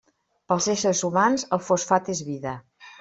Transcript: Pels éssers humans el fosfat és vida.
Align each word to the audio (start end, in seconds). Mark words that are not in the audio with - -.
Pels 0.51 0.67
éssers 0.73 1.01
humans 1.09 1.45
el 1.59 1.61
fosfat 1.67 2.11
és 2.15 2.23
vida. 2.31 2.59